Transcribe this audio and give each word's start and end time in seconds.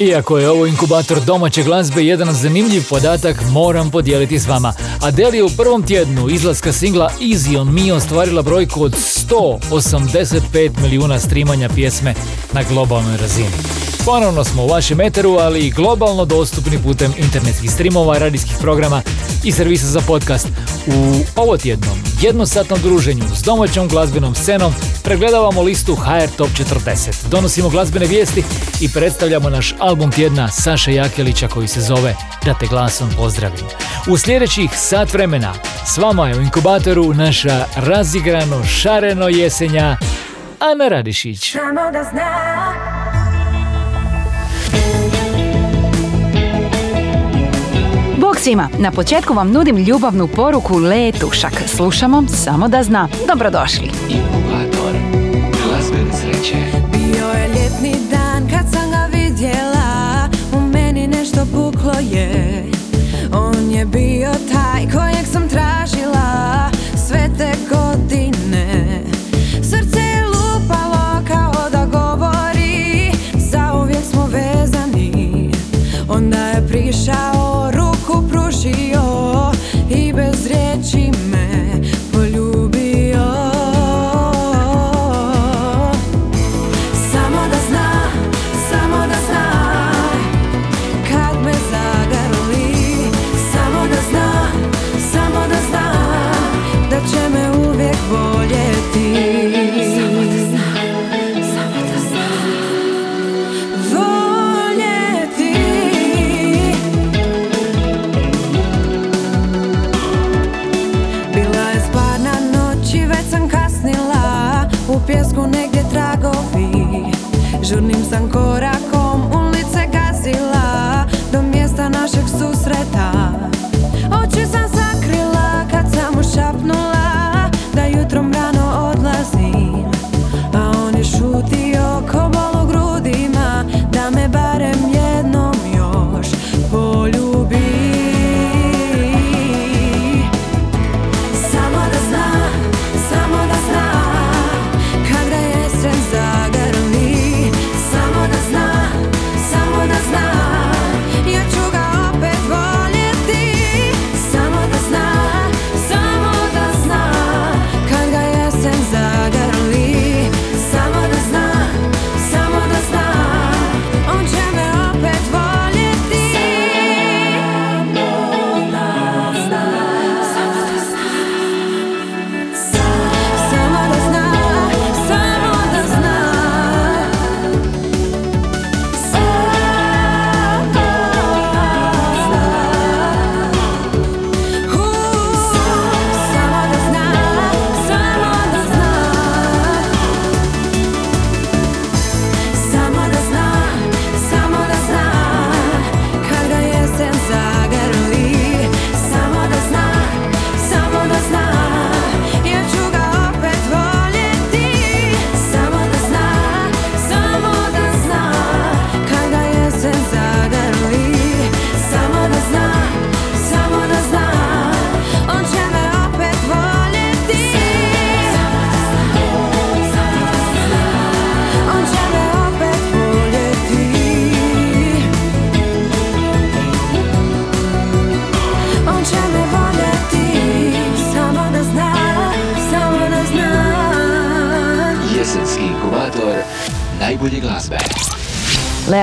Iako 0.00 0.38
je 0.38 0.50
ovo 0.50 0.66
inkubator 0.66 1.20
domaće 1.24 1.62
glazbe, 1.62 2.04
jedan 2.04 2.34
zanimljiv 2.34 2.82
podatak 2.90 3.36
moram 3.50 3.90
podijeliti 3.90 4.38
s 4.38 4.46
vama. 4.46 4.72
Adele 5.02 5.36
je 5.36 5.44
u 5.44 5.50
prvom 5.56 5.82
tjednu 5.82 6.28
izlaska 6.28 6.72
singla 6.72 7.10
Easy 7.20 7.58
on 7.60 7.74
Me 7.74 7.92
ostvarila 7.92 8.42
brojku 8.42 8.82
od 8.82 8.92
185 8.92 10.70
milijuna 10.82 11.18
streamanja 11.18 11.68
pjesme 11.68 12.14
na 12.52 12.62
globalnoj 12.62 13.16
razini. 13.16 13.87
Ponovno 14.10 14.44
smo 14.44 14.64
u 14.64 14.68
vašem 14.68 15.00
eteru, 15.00 15.36
ali 15.40 15.60
i 15.60 15.70
globalno 15.70 16.24
dostupni 16.24 16.78
putem 16.82 17.12
internetskih 17.16 17.70
streamova, 17.70 18.18
radijskih 18.18 18.56
programa 18.60 19.02
i 19.44 19.52
servisa 19.52 19.86
za 19.86 20.00
podcast. 20.06 20.48
U 20.86 21.14
ovo 21.36 21.56
tjednom 21.56 21.98
jednosatnom 22.20 22.80
druženju 22.82 23.24
s 23.34 23.42
domaćom 23.42 23.88
glazbenom 23.88 24.34
scenom 24.34 24.72
pregledavamo 25.04 25.62
listu 25.62 25.94
HR 25.94 26.36
Top 26.36 26.48
40. 26.48 27.28
Donosimo 27.30 27.68
glazbene 27.68 28.06
vijesti 28.06 28.44
i 28.80 28.88
predstavljamo 28.88 29.50
naš 29.50 29.74
album 29.78 30.10
tjedna 30.10 30.48
Saša 30.50 30.90
Jakelića 30.90 31.48
koji 31.48 31.68
se 31.68 31.80
zove 31.80 32.14
Da 32.44 32.54
te 32.54 32.66
glasom 32.66 33.10
pozdravim. 33.16 33.66
U 34.10 34.18
sljedećih 34.18 34.70
sat 34.74 35.12
vremena 35.12 35.54
s 35.86 35.98
vama 35.98 36.28
je 36.28 36.38
u 36.38 36.42
inkubatoru 36.42 37.14
naša 37.14 37.64
razigrano 37.76 38.64
šareno 38.64 39.28
jesenja 39.28 39.96
Ana 40.58 40.88
Radišić. 40.88 41.52
Samo 41.52 41.90
da 41.92 42.04
zna 42.04 43.17
Bog 48.38 48.42
svima, 48.42 48.68
na 48.78 48.90
početku 48.90 49.34
vam 49.34 49.52
nudim 49.52 49.76
ljubavnu 49.76 50.28
poruku 50.28 50.76
Letušak. 50.76 51.52
Slušamo 51.66 52.24
samo 52.28 52.68
da 52.68 52.82
zna. 52.82 53.08
Dobrodošli. 53.28 53.90
Inkubator 54.08 54.92
glazbene 55.64 56.12
sreće. 56.12 56.56
Bio 56.92 57.26
je 57.26 57.48
ljetni 57.48 57.94
dan 58.10 58.48
kad 58.50 58.72
sam 58.72 58.90
ga 58.90 59.08
vidjela 59.12 60.28
U 60.56 60.60
meni 60.60 61.06
nešto 61.06 61.46
puklo 61.52 61.94
je 62.10 62.64
On 63.32 63.70
je 63.70 63.84
bio 63.86 64.30
taj 64.52 64.82
kojeg 64.82 65.26
sam 65.32 65.48
tražila 65.48 65.97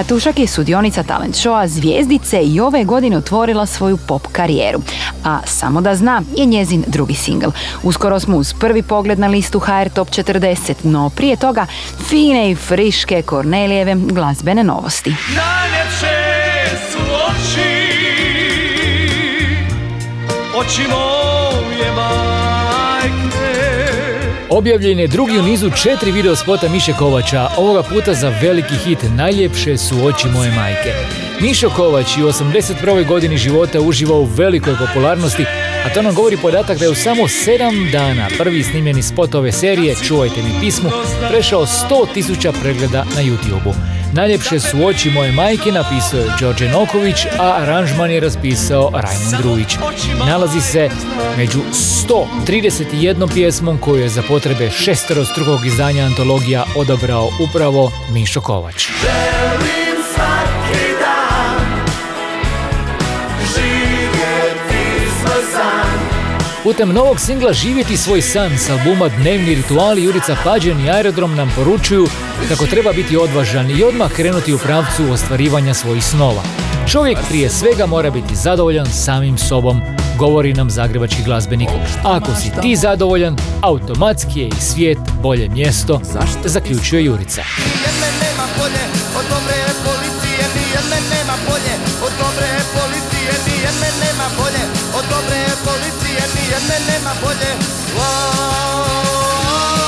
Tušak 0.08 0.40
je 0.40 0.48
sudionica 0.48 1.04
talent 1.04 1.36
showa 1.36 1.68
Zvijezdice 1.68 2.42
i 2.42 2.60
ove 2.60 2.84
godine 2.84 3.18
otvorila 3.18 3.66
svoju 3.66 3.98
pop 3.98 4.28
karijeru. 4.32 4.82
A 5.24 5.40
Samo 5.46 5.82
da 5.82 5.96
zna 5.96 6.22
je 6.38 6.46
njezin 6.46 6.84
drugi 6.88 7.14
singl. 7.14 7.50
Uskoro 7.84 8.20
smo 8.20 8.38
uz 8.38 8.54
prvi 8.54 8.82
pogled 8.82 9.20
na 9.20 9.28
listu 9.28 9.60
HR 9.60 9.90
Top 9.94 10.10
40, 10.10 10.74
no 10.84 11.10
prije 11.10 11.36
toga 11.36 11.66
fine 12.10 12.52
i 12.52 12.56
friške 12.56 13.22
Kornelijeve 13.22 13.96
glazbene 13.96 14.64
novosti. 14.64 15.16
Najljepše 15.36 16.16
su 16.92 16.98
oči 16.98 17.86
Oči 20.58 20.82
moje 20.90 21.25
Objavljen 24.50 25.00
je 25.00 25.08
drugi 25.08 25.38
u 25.40 25.44
nizu 25.44 25.70
četiri 25.84 26.12
video 26.12 26.36
spota 26.36 26.70
Miše 26.70 26.94
Kovača, 26.94 27.48
ovoga 27.58 27.84
puta 27.84 28.14
za 28.14 28.30
veliki 28.42 28.76
hit 28.76 29.00
Najljepše 29.16 29.78
su 29.78 29.96
oči 30.06 30.28
moje 30.34 30.52
majke. 30.52 30.94
Mišo 31.42 31.70
Kovač 31.70 32.18
je 32.18 32.26
u 32.26 32.28
81. 32.28 33.08
godini 33.08 33.38
života 33.38 33.82
uživao 33.82 34.20
u 34.20 34.26
velikoj 34.26 34.74
popularnosti, 34.78 35.46
a 35.86 35.94
to 35.94 36.02
nam 36.02 36.16
govori 36.16 36.38
podatak 36.38 36.80
da 36.80 36.86
je 36.86 36.92
u 36.92 36.96
samo 36.96 37.24
7 37.24 37.92
dana 37.92 38.28
prvi 38.38 38.64
snimljeni 38.64 39.04
spot 39.04 39.36
ove 39.36 39.52
serije 39.52 39.96
Čuvajte 40.08 40.42
mi 40.44 40.60
pismu 40.62 40.90
prešao 41.30 41.66
100.000 41.66 42.52
pregleda 42.62 43.04
na 43.16 43.22
YouTube-u. 43.22 43.95
Najljepše 44.16 44.60
su 44.60 44.86
oči 44.86 45.10
moje 45.10 45.32
majke 45.32 45.72
napisao 45.72 46.20
je 46.20 46.32
Đorđe 46.40 46.70
Noković, 46.70 47.16
a 47.40 47.56
aranžman 47.62 48.12
je 48.12 48.20
raspisao 48.20 48.92
Rajmond 48.94 49.42
Drujić. 49.42 49.78
Nalazi 50.28 50.62
se 50.62 50.90
među 51.38 51.60
131 52.48 53.34
pjesmom 53.34 53.78
koju 53.78 54.02
je 54.02 54.10
za 54.10 54.22
potrebe 54.28 54.70
šesterostrukog 54.72 55.66
izdanja 55.66 56.04
antologija 56.06 56.64
odabrao 56.76 57.30
upravo 57.50 57.92
Mišo 58.12 58.42
Kovač. 58.42 58.88
Putem 66.66 66.94
novog 66.94 67.20
singla 67.20 67.54
Živjeti 67.54 67.98
svoj 67.98 68.22
san 68.22 68.58
s 68.58 68.70
albuma 68.70 69.10
Dnevni 69.10 69.56
rituali 69.56 70.04
Jurica 70.04 70.36
Pađen 70.44 70.86
i 70.86 70.90
Aerodrom 70.90 71.36
nam 71.36 71.52
poručuju 71.56 72.08
kako 72.50 72.66
treba 72.66 72.94
biti 72.94 73.18
odvažan 73.18 73.72
i 73.72 73.84
odmah 73.84 74.12
krenuti 74.12 74.54
u 74.54 74.58
pravcu 74.58 75.12
ostvarivanja 75.12 75.74
svojih 75.74 76.04
snova. 76.04 76.42
Čovjek 76.92 77.18
prije 77.30 77.50
svega 77.50 77.86
mora 77.86 78.10
biti 78.10 78.36
zadovoljan 78.36 78.86
samim 78.86 79.38
sobom, 79.38 79.82
govori 80.18 80.54
nam 80.54 80.70
zagrebački 80.70 81.24
glazbenik. 81.24 81.70
Ako 82.04 82.36
si 82.36 82.52
ti 82.62 82.76
zadovoljan, 82.76 83.36
automatski 83.62 84.40
je 84.40 84.48
i 84.48 84.62
svijet 84.62 85.00
bolje 85.22 85.50
mjesto, 85.50 86.02
zaključuje 86.46 87.06
Jurica. 87.06 87.42
Od 92.06 92.12
dobre 92.20 92.48
policije 92.74 93.32
Nijedne 93.48 93.88
nema 94.02 94.26
bolje 94.38 94.64
od 94.98 95.06
dobre 95.10 95.45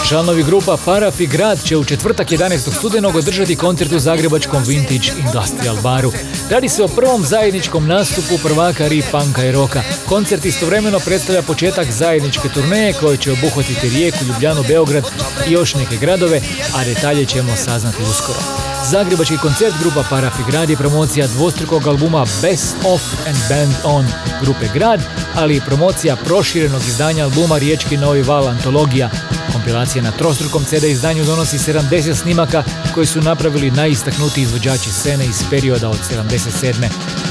Članovi 0.08 0.44
grupa 0.44 0.78
Paraf 0.86 1.20
i 1.20 1.28
Grad 1.28 1.64
će 1.64 1.78
u 1.78 1.86
četvrtak 1.86 2.30
11. 2.30 2.78
studenog 2.78 3.16
održati 3.16 3.56
koncert 3.56 3.92
u 3.92 4.00
zagrebačkom 4.00 4.64
Vintage 4.64 5.12
Industrial 5.26 5.76
baru. 5.84 6.12
Radi 6.50 6.70
se 6.70 6.84
o 6.84 6.88
prvom 6.88 7.26
zajedničkom 7.26 7.88
nastupu 7.88 8.38
prvaka 8.38 8.88
Rip 8.88 9.06
Punka 9.12 9.46
i 9.46 9.52
Roka. 9.52 9.82
Koncert 10.06 10.46
istovremeno 10.46 11.00
predstavlja 11.00 11.42
početak 11.42 11.92
zajedničke 11.92 12.50
turneje 12.54 12.94
koje 12.94 13.18
će 13.18 13.32
obuhvatiti 13.32 13.90
Rijeku, 13.90 14.26
Ljubljanu, 14.28 14.64
Beograd 14.68 15.04
i 15.48 15.52
još 15.52 15.76
neke 15.76 15.98
gradove, 15.98 16.42
a 16.76 16.84
detalje 16.84 17.26
ćemo 17.26 17.56
saznati 17.56 18.04
uskoro. 18.04 18.67
Zagrebački 18.92 19.38
koncert 19.38 19.76
grupa 19.82 20.04
Paraf 20.10 20.34
i 20.40 20.52
Grad 20.52 20.70
je 20.70 20.78
promocija 20.78 21.28
dvostrukog 21.28 21.88
albuma 21.88 22.26
Best 22.42 22.76
of 22.86 23.02
and 23.28 23.38
Band 23.50 23.74
on 23.84 24.06
grupe 24.42 24.66
Grad, 24.74 25.02
ali 25.36 25.56
i 25.56 25.62
promocija 25.62 26.16
proširenog 26.16 26.82
izdanja 26.88 27.24
albuma 27.24 27.58
Riječki 27.58 27.98
Novi 27.98 28.22
Val 28.22 28.48
Antologija. 28.48 29.10
Kompilacija 29.54 30.04
na 30.04 30.12
trostrukom 30.12 30.64
CD 30.66 30.84
izdanju 30.84 31.26
donosi 31.26 31.58
70 31.58 32.16
snimaka 32.16 32.64
koji 32.94 33.06
su 33.06 33.22
napravili 33.22 33.72
najistaknutiji 33.72 34.42
izvođači 34.42 34.90
scene 34.90 35.26
iz 35.26 35.44
perioda 35.50 35.90
od 35.90 36.00
77. 36.12 36.74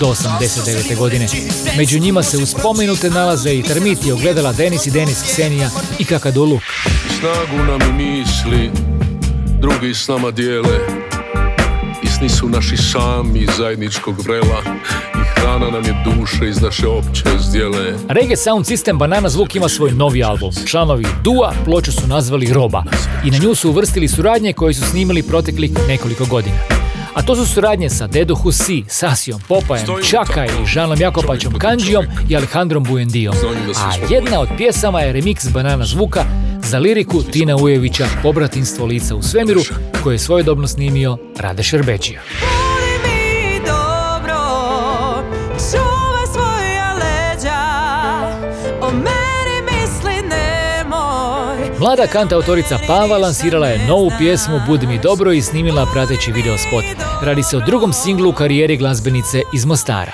do 0.00 0.06
89. 0.06 0.96
godine. 0.96 1.26
Među 1.76 1.98
njima 1.98 2.22
se 2.22 2.36
uz 2.38 2.50
spomenute 2.50 3.10
nalaze 3.10 3.54
i 3.54 3.62
Termiti, 3.62 4.12
ogledala 4.12 4.52
Denis 4.52 4.86
i 4.86 4.90
Denis 4.90 5.22
Ksenija 5.22 5.70
i 5.98 6.04
Kakadulu. 6.04 6.60
Snagu 7.18 7.64
nam 7.64 7.96
misli 7.96 8.70
drugi 9.60 9.94
s 9.94 10.08
nama 10.08 10.30
dijele 10.30 11.05
I 12.16 12.18
sni 12.18 12.28
su 12.28 12.48
naši 12.48 12.76
sami 12.76 13.46
zajedničkog 13.58 14.14
vrela 14.24 14.62
I 15.14 15.40
hrana 15.40 15.70
nam 15.70 15.84
je 15.84 16.04
duše 16.04 16.48
iz 16.48 16.62
naše 16.62 16.88
opće 16.88 17.24
zdjele 17.38 17.94
Reggae 18.08 18.36
Sound 18.36 18.66
System 18.66 18.98
Banana 18.98 19.28
Zvuk 19.28 19.56
ima 19.56 19.68
svoj 19.68 19.90
novi 19.90 20.24
album. 20.24 20.52
Članovi 20.66 21.06
Dua 21.24 21.52
ploču 21.64 21.92
su 21.92 22.06
nazvali 22.06 22.52
Roba 22.52 22.84
i 23.24 23.30
na 23.30 23.38
nju 23.38 23.54
su 23.54 23.70
uvrstili 23.70 24.08
suradnje 24.08 24.52
koje 24.52 24.74
su 24.74 24.82
snimili 24.82 25.22
proteklih 25.22 25.70
nekoliko 25.88 26.24
godina. 26.24 26.75
A 27.16 27.22
to 27.22 27.36
su 27.36 27.46
suradnje 27.46 27.90
sa 27.90 28.06
Dedo 28.06 28.34
Husi, 28.34 28.84
Sasijom, 28.88 29.40
Popajem, 29.48 29.86
Čaka 30.10 30.44
i 30.44 30.66
Žanom 30.66 31.00
Jakopačom 31.00 31.58
Kanđijom 31.58 32.04
i 32.28 32.36
Alejandrom 32.36 32.84
Bujendijom. 32.84 33.34
A 33.76 34.14
jedna 34.14 34.40
od 34.40 34.48
pjesama 34.56 35.00
je 35.00 35.14
remix 35.14 35.52
Banana 35.52 35.84
Zvuka 35.84 36.24
za 36.62 36.78
liriku 36.78 37.22
Tina 37.22 37.56
Ujevića 37.56 38.06
Pobratinstvo 38.22 38.86
lica 38.86 39.14
u 39.14 39.22
svemiru 39.22 39.60
koje 40.02 40.14
je 40.14 40.18
svojedobno 40.18 40.66
snimio 40.66 41.18
Rade 41.38 41.62
Šerbeđija. 41.62 42.20
Mlada 51.80 52.06
kanta 52.06 52.36
autorica 52.36 52.78
Pava 52.86 53.18
lansirala 53.18 53.66
je 53.66 53.86
novu 53.86 54.10
pjesmu 54.18 54.60
Budi 54.66 54.86
mi 54.86 54.98
dobro 54.98 55.32
i 55.32 55.42
snimila 55.42 55.86
prateći 55.92 56.32
video 56.32 56.58
spot. 56.58 56.84
Radi 57.22 57.42
se 57.42 57.56
o 57.56 57.60
drugom 57.60 57.92
singlu 57.92 58.30
u 58.30 58.32
karijeri 58.32 58.76
glazbenice 58.76 59.42
iz 59.54 59.64
Mostara. 59.64 60.12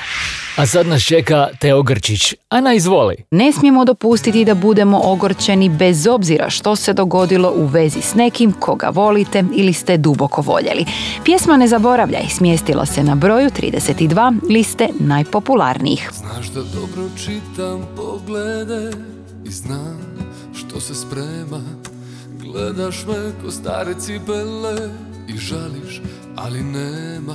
A 0.57 0.67
sad 0.67 0.87
nas 0.87 1.03
čeka 1.03 1.49
Teo 1.61 1.83
Grčić. 1.83 2.35
Ana, 2.49 2.75
izvoli. 2.75 3.17
Ne 3.31 3.53
smijemo 3.53 3.85
dopustiti 3.85 4.45
da 4.45 4.55
budemo 4.55 5.01
ogorčeni 5.05 5.69
bez 5.69 6.07
obzira 6.07 6.51
što 6.51 6.77
se 6.77 6.93
dogodilo 6.93 7.53
u 7.57 7.67
vezi 7.67 8.01
s 8.01 8.15
nekim 8.15 8.53
koga 8.53 8.89
volite 8.89 9.45
ili 9.55 9.73
ste 9.73 9.97
duboko 9.97 10.43
voljeli. 10.43 10.85
Pjesma 11.25 11.57
Ne 11.57 11.69
zaboravljaj 11.69 12.29
smjestila 12.29 12.87
se 12.87 13.03
na 13.03 13.15
broju 13.15 13.51
32 13.51 14.51
liste 14.51 14.89
najpopularnijih. 14.99 16.11
Znaš 16.15 16.47
da 16.47 16.63
dobro 16.63 17.03
čitam 17.25 17.87
poglede 17.97 18.91
i 19.45 19.51
znam 19.51 20.13
što 20.73 20.81
se 20.81 20.95
sprema. 20.95 21.61
Gledaš 22.41 23.05
me 23.07 23.43
ko 23.43 23.51
stare 23.51 23.95
cipele 23.95 24.91
i 25.29 25.37
žališ, 25.37 26.01
ali 26.37 26.63
nema 26.63 27.35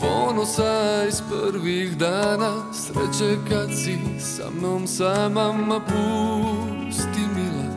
Ponosa 0.00 1.04
iz 1.08 1.22
prvih 1.30 1.96
dana, 1.96 2.52
sreće 2.72 3.36
kad 3.48 3.68
si 3.74 3.98
sa 4.20 4.50
mnom 4.58 4.86
sama 4.86 5.52
Ma 5.52 5.80
pusti 5.80 7.20
mila, 7.34 7.68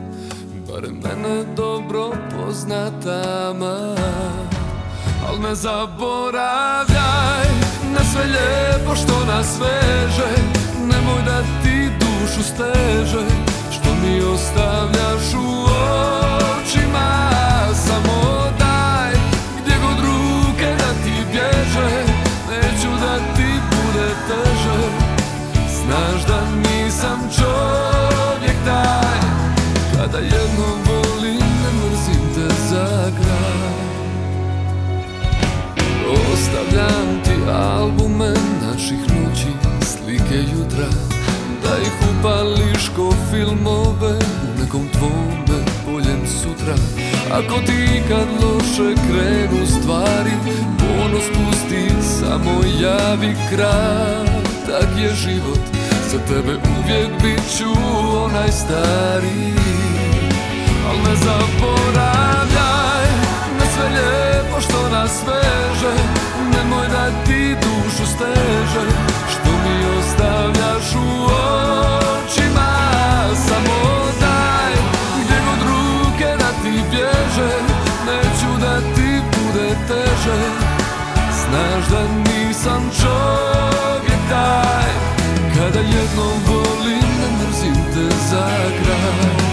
barem 0.72 1.02
mene 1.04 1.44
dobro 1.56 2.12
poznatama 2.32 3.96
Al 5.28 5.42
ne 5.42 5.56
zaboravljaj 5.56 7.48
na 7.94 8.04
sve 8.14 8.24
lijepo 8.26 8.96
što 8.96 9.26
nas 9.26 9.60
veže 9.60 10.30
Nemoj 10.80 11.22
da 11.26 11.42
ti 11.42 11.90
dušu 12.00 12.44
steže 12.44 13.55
Što 13.86 13.96
mi 13.96 14.22
ostavljaš 14.22 15.34
u 15.34 15.66
očima 16.62 17.30
Samo 17.74 18.35
filmove 43.46 44.14
u 44.44 44.62
nekom 44.62 44.90
tvome 44.90 45.60
boljem 45.86 46.28
sutra. 46.28 46.76
Ako 47.32 47.60
ti 47.66 48.02
kad 48.08 48.28
loše 48.44 48.96
krenu 49.08 49.66
stvari, 49.66 50.32
ponos 50.80 51.24
pusti, 51.34 51.90
samo 52.02 52.62
javi 52.82 53.36
kratak 53.50 54.90
je 54.98 55.16
život 55.16 55.60
Za 56.12 56.18
tebe 56.18 56.58
uvijek 56.80 57.10
bit 57.22 57.58
ću 57.58 57.70
onaj 58.24 58.52
stari. 58.52 59.54
Al 60.90 60.98
ne 60.98 61.16
zaboravljaj 61.16 63.08
na 63.60 63.66
sve 63.76 63.90
lijepo 63.90 64.62
što 64.62 64.90
nas 64.90 65.22
veže. 65.28 65.96
Nemoj 66.54 66.88
da 66.88 67.24
ti 67.26 67.56
dušu 67.56 68.06
steže 68.06 68.86
Što 69.30 69.52
mi 69.52 70.00
ostavljaš 70.00 70.96
u 70.96 71.24
očima 71.26 71.75
teže. 79.88 80.40
Znaš 81.42 81.88
da 81.92 82.02
nisam 82.18 82.92
čovjek 83.02 84.22
taj 84.30 84.92
Kada 85.56 85.80
jednom 85.80 86.38
volim 86.48 87.10
ne 87.20 87.48
mrzim 87.48 87.76
te 87.94 88.16
za 88.30 88.48
kraj 88.84 89.45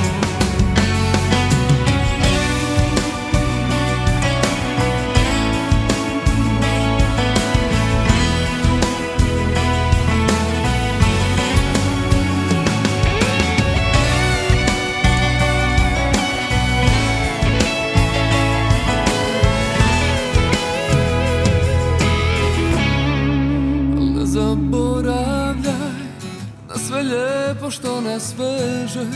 što 28.33 28.43
nas 28.43 28.53
veže 28.53 29.07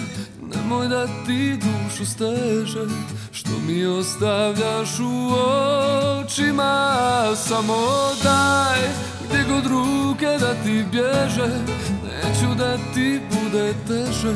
Nemoj 0.43 0.89
da 0.89 1.07
ti 1.27 1.57
dušu 1.57 2.07
steže 2.07 2.87
Što 3.33 3.51
mi 3.67 3.87
ostavljaš 3.87 4.99
u 5.01 5.31
očima 6.25 7.25
Samo 7.37 7.77
daj 8.23 8.81
gdje 9.29 9.45
god 9.45 9.67
ruke 9.67 10.27
da 10.41 10.55
ti 10.65 10.85
bježe 10.93 11.49
Neću 12.05 12.55
da 12.59 12.77
ti 12.95 13.21
bude 13.31 13.75
teže. 13.89 14.35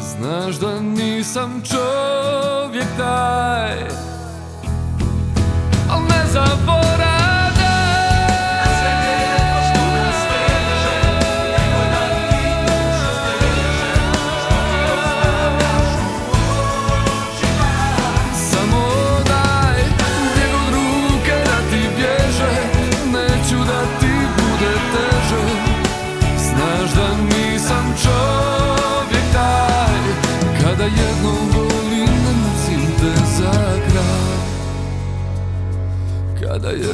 Znaš 0.00 0.56
da 0.56 0.80
nisam 0.80 1.62
čovjek 1.64 2.86
taj 2.98 3.88
Al 5.90 6.02
ne 6.02 6.24
zaboravljaj 6.32 6.97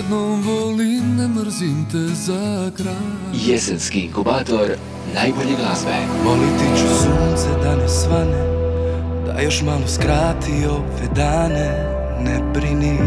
jednom 0.05 0.43
volim 0.43 1.17
ne 1.17 1.29
mrzim 1.29 1.87
te 1.93 2.15
za 2.15 2.71
kraj. 2.77 2.95
Jesenski 3.47 4.01
inkubator 4.01 4.71
najbolje 5.15 5.57
glazbe. 5.57 5.91
Moliti 6.25 6.81
ću 6.81 6.87
sunce 7.03 7.49
da 7.63 7.77
ne 7.77 7.89
svane 7.89 8.45
Da 9.27 9.41
još 9.41 9.63
malo 9.63 9.87
skrati 9.87 10.67
ove 10.71 11.09
dane 11.15 11.95
Ne 12.21 12.41
brini. 12.55 12.99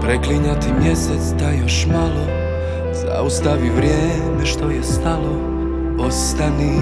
Preklinjati 0.00 0.68
mjesec 0.80 1.38
da 1.38 1.50
još 1.50 1.86
malo 1.86 2.26
Zaustavi 2.92 3.70
vrijeme 3.70 4.46
što 4.46 4.70
je 4.70 4.82
stalo 4.82 5.38
Ostani 5.98 6.78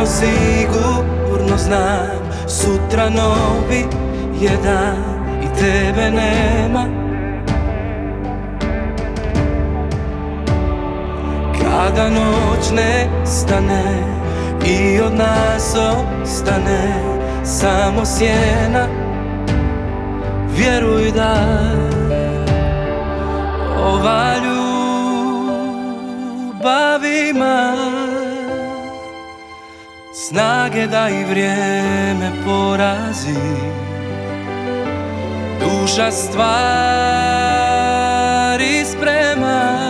Jedno 0.00 0.12
sigurno 0.12 1.56
znam 1.58 2.20
Sutra 2.48 3.08
novi 3.10 3.84
je 4.40 4.50
dan 4.64 4.96
I 5.42 5.46
tebe 5.60 6.10
nema. 6.10 6.84
Kada 11.62 12.08
noć 12.08 12.70
ne 12.76 13.08
stane 13.26 13.84
I 14.66 15.00
od 15.00 15.14
nas 15.14 15.76
ostane 15.76 16.94
Samo 17.44 18.04
sjena 18.04 18.86
Vjeruj 20.56 21.12
da 21.12 21.36
Ova 23.78 24.34
ljubav 24.44 24.64
ima 27.30 27.89
Snage 30.30 30.86
da 30.86 31.08
i 31.08 31.24
vrijeme 31.24 32.30
porazi. 32.44 33.40
Duša 35.60 36.10
stvari 36.10 36.34
sprema. 38.84 39.80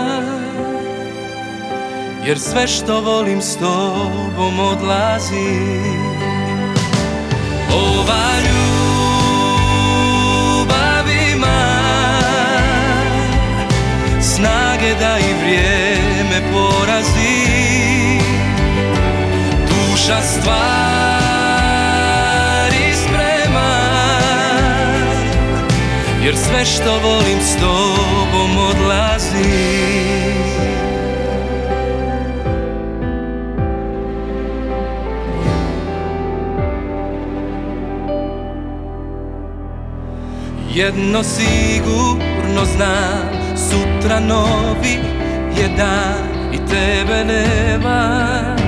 Jer 2.26 2.38
sve 2.38 2.68
što 2.68 3.00
volim 3.00 3.42
s 3.42 3.56
tobom 3.56 4.60
odlazi. 4.60 5.70
Ova 7.72 8.30
ljubav 8.44 8.59
Duša 20.10 20.22
stvari 20.22 20.54
sprema. 22.94 23.72
Jer 26.24 26.36
sve 26.36 26.64
što 26.64 26.98
volim 26.98 27.40
s 27.40 27.56
tobom 27.56 28.58
odlazi. 28.58 29.70
Jedno 40.74 41.22
sigurno 41.22 42.64
znam 42.76 43.30
Sutra 43.56 44.20
novi 44.20 44.98
je 45.60 45.68
dan 45.76 46.52
I 46.52 46.56
tebe 46.56 47.24
nema 47.24 48.59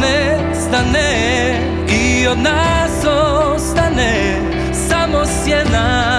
ne 0.00 0.38
stane 0.54 1.60
I 1.88 2.28
od 2.28 2.38
nas 2.38 3.04
ostane 3.04 4.40
Samo 4.88 5.24
sjena. 5.26 6.10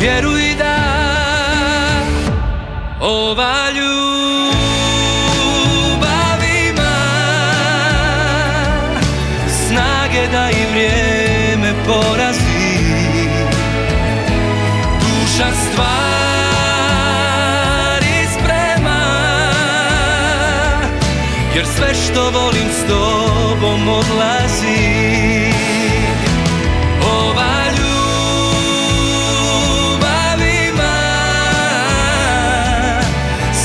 Vjeruj 0.00 0.54
da 0.58 0.76
Ova 3.00 3.70
ljubav 3.70 4.00
ima 6.70 6.96
Snage 9.66 10.28
da 10.32 10.50
i 10.50 10.66
vrijeme 10.72 11.72
porazi. 11.86 12.42
Duša 15.00 15.50
stvari 15.50 15.91
sve 21.82 21.94
što 21.94 22.30
volim 22.30 22.68
s 22.70 22.86
tobom 22.88 23.88
odlazi. 23.88 25.52
Ova 27.02 27.64
ljubav 27.78 28.78
ima 30.68 30.98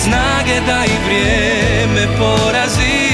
Snage 0.02 0.62
da 0.68 0.86
i 0.86 0.98
vrijeme 1.06 2.08
porazi. 2.18 3.08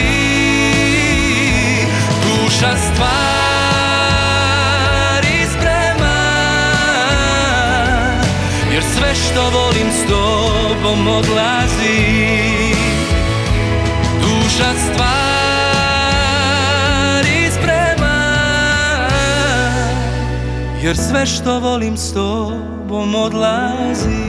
Duša 2.24 2.78
stvari 2.78 3.08
sprema 5.52 6.20
Jer 8.74 8.84
sve 8.84 9.16
što 9.16 9.50
volim 9.50 9.92
s 9.92 10.08
tobom 10.10 11.08
odlazi 11.08 12.63
Duša 14.54 14.74
stvari 14.74 14.94
sprema 17.52 18.18
Jer 20.84 20.98
sve 20.98 21.26
što 21.26 21.60
volim 21.60 21.98
s 21.98 22.14
tobom 22.14 23.16
odlazi 23.16 24.24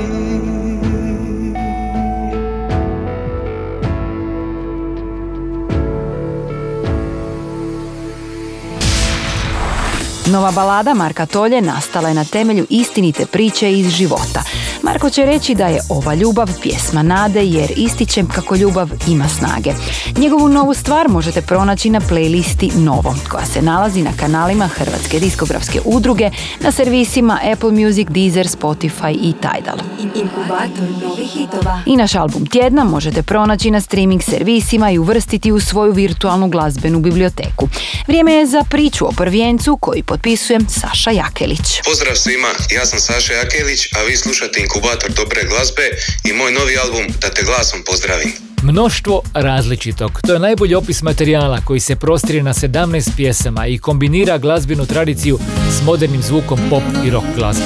Nova 10.27 10.51
balada 10.51 10.95
Marka 10.95 11.27
Tolje 11.27 11.61
nastala 11.61 12.09
je 12.09 12.15
na 12.15 12.25
temelju 12.25 12.67
istinite 12.71 13.27
priče 13.27 13.73
iz 13.73 13.91
života. 13.91 14.45
Marko 14.95 15.11
će 15.11 15.25
reći 15.25 15.55
da 15.55 15.67
je 15.67 15.81
ova 15.89 16.15
ljubav 16.15 16.49
pjesma 16.63 17.03
nade 17.03 17.45
jer 17.45 17.73
ističem 17.77 18.29
kako 18.29 18.57
ljubav 18.57 18.89
ima 19.09 19.29
snage. 19.29 19.73
Njegovu 20.19 20.49
novu 20.49 20.75
stvar 20.75 21.09
možete 21.09 21.43
pronaći 21.43 21.91
na 21.91 22.01
playlisti 22.01 22.77
Novo, 22.77 23.17
koja 23.31 23.47
se 23.47 23.63
nalazi 23.63 24.03
na 24.03 24.11
kanalima 24.21 24.67
Hrvatske 24.67 25.21
diskografske 25.21 25.81
udruge, 25.85 26.31
na 26.61 26.73
servisima 26.73 27.41
Apple 27.53 27.71
Music, 27.71 28.09
Deezer, 28.11 28.47
Spotify 28.47 29.19
i 29.23 29.33
Tidal. 29.33 29.79
Inkubator 30.15 30.89
novih 31.03 31.31
hitova. 31.31 31.83
I 31.87 31.97
naš 31.97 32.15
album 32.15 32.47
tjedna 32.47 32.85
možete 32.85 33.23
pronaći 33.23 33.71
na 33.71 33.81
streaming 33.81 34.23
servisima 34.23 34.91
i 34.91 34.99
uvrstiti 34.99 35.53
u 35.53 35.61
svoju 35.61 35.93
virtualnu 35.93 36.49
glazbenu 36.49 37.01
biblioteku. 37.01 37.69
Vrijeme 38.07 38.33
je 38.33 38.47
za 38.47 38.65
priču 38.71 39.07
o 39.07 39.13
prvijencu 39.13 39.77
koji 39.77 40.03
potpisujem 40.03 40.67
Saša 40.69 41.11
Jakelić. 41.11 41.81
Pozdrav 41.85 42.17
svima, 42.17 42.49
ja 42.75 42.87
sam 42.87 42.99
Saša 42.99 43.33
Jakelić, 43.33 43.89
a 43.93 44.03
vi 44.09 44.17
slušate 44.17 44.61
Inkubator 44.61 44.84
dobre 45.17 45.41
glazbe 45.49 45.83
i 46.25 46.33
moj 46.33 46.53
novi 46.53 46.77
album 46.85 47.15
Da 47.21 47.31
te 47.31 47.43
glasom 47.43 47.83
pozdravim. 47.87 48.33
Mnoštvo 48.63 49.23
različitog. 49.35 50.21
To 50.27 50.33
je 50.33 50.39
najbolji 50.39 50.75
opis 50.75 51.03
materijala 51.03 51.61
koji 51.65 51.81
se 51.81 51.97
prostire 51.97 52.43
na 52.43 52.53
17 52.53 53.11
pjesama 53.17 53.67
i 53.67 53.79
kombinira 53.79 54.39
glazbenu 54.39 54.87
tradiciju 54.87 55.39
s 55.71 55.83
modernim 55.83 56.23
zvukom 56.23 56.59
pop 56.71 56.83
i 57.07 57.11
rock 57.11 57.27
glazbe. 57.37 57.65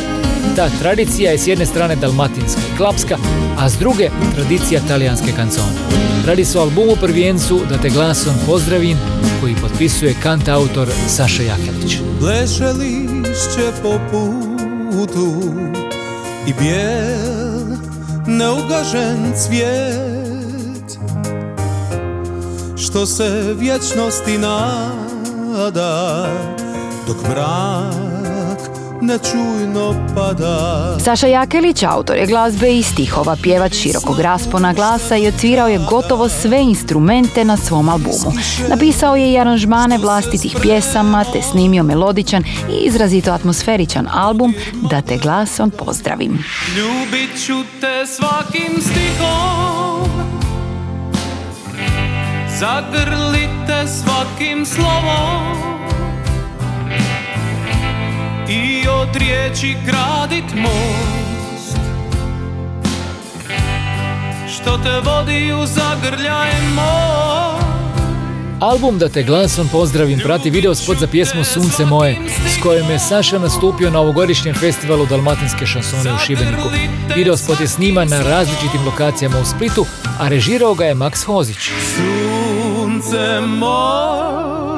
Ta 0.57 0.71
tradicija 0.83 1.31
je 1.33 1.39
s 1.39 1.47
jedne 1.47 1.67
strane 1.67 1.97
dalmatinska 1.97 2.61
i 2.75 2.77
klapska, 2.77 3.17
a 3.59 3.69
s 3.69 3.79
druge 3.79 4.11
tradicija 4.35 4.81
talijanske 4.89 5.33
kancone. 5.37 5.79
Radi 6.27 6.45
se 6.45 6.59
o 6.59 6.63
albumu 6.63 6.97
prvijencu 7.01 7.61
Da 7.69 7.79
te 7.79 7.89
glasom 7.91 8.35
pozdravim 8.47 8.99
koji 9.41 9.55
potpisuje 9.55 10.15
kant 10.23 10.49
autor 10.49 10.89
Saša 11.09 11.43
Jakelić. 11.43 11.97
Bleše 12.21 12.65
lišće 12.65 13.73
po 13.83 14.01
putu 14.93 15.88
i 16.49 16.55
bijel 16.61 17.77
neugažen 18.27 19.33
cvijet 19.37 20.99
što 22.77 23.07
se 23.07 23.55
vječnosti 23.59 24.39
nada 24.39 26.27
dok 27.07 27.17
mrak 27.29 28.18
nečujno 29.01 29.95
pada 30.15 30.97
Saša 31.01 31.27
Jakelić, 31.27 31.83
autor 31.83 32.17
je 32.17 32.27
glazbe 32.27 32.79
i 32.79 32.83
stihova, 32.83 33.37
pjevač 33.43 33.75
širokog 33.75 34.21
raspona 34.21 34.73
glasa 34.73 35.17
i 35.17 35.29
odsvirao 35.29 35.69
je 35.69 35.81
gotovo 35.91 36.29
sve 36.29 36.63
instrumente 36.63 37.45
na 37.45 37.57
svom 37.57 37.89
albumu. 37.89 38.33
Napisao 38.69 39.17
je 39.17 39.33
i 39.33 39.39
aranžmane 39.39 39.99
vlastitih 39.99 40.57
pjesama 40.63 41.25
te 41.33 41.43
snimio 41.43 41.83
melodičan 41.83 42.45
i 42.45 42.87
izrazito 42.87 43.33
atmosferičan 43.33 44.09
album 44.13 44.55
Da 44.91 45.01
te 45.01 45.17
glasom 45.17 45.71
pozdravim. 45.71 46.45
Ljubit 46.77 47.47
ću 47.47 47.55
te 47.81 48.07
svakim 48.07 48.83
stihom 48.83 50.09
Zagrlite 52.59 53.87
svakim 53.87 54.67
slovom 54.67 55.78
I 58.51 58.89
od 58.89 59.17
riječi 59.17 59.77
gradit 59.87 60.45
most 60.55 61.79
Što 64.55 64.79
te 64.79 65.11
vodi 65.11 65.53
u 65.53 65.67
zagrljaj 65.67 66.51
moj 66.75 67.63
Album 68.61 68.99
Da 68.99 69.09
te 69.09 69.23
glasom 69.23 69.69
pozdravim 69.73 70.21
prati 70.25 70.51
video 70.51 70.75
spot 70.75 70.99
za 70.99 71.07
pjesmu 71.07 71.45
Sunce 71.45 71.85
moje 71.85 72.17
s 72.59 72.63
kojom 72.63 72.91
je 72.91 72.99
Saša 72.99 73.39
nastupio 73.39 73.91
na 73.91 74.01
ovogodišnjem 74.01 74.55
festivalu 74.55 75.07
Dalmatinske 75.07 75.67
šansone 75.67 76.15
u 76.15 76.19
Šibeniku. 76.19 76.69
Video 77.17 77.37
spot 77.37 77.61
je 77.61 77.69
sniman 77.69 78.09
na 78.09 78.23
različitim 78.23 78.85
lokacijama 78.87 79.39
u 79.39 79.45
Splitu, 79.45 79.87
a 80.21 80.29
režirao 80.29 80.75
ga 80.75 80.85
je 80.85 80.95
Max 80.95 81.25
Hozić. 81.25 81.59
Sunce 81.97 83.41
moje 83.47 84.69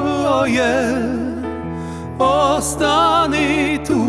Ostani 2.21 3.81
tu 3.87 4.01